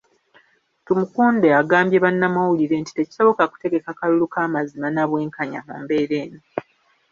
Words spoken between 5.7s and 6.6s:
mbeera eno.